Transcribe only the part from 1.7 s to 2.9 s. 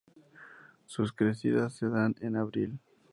se dan en abril.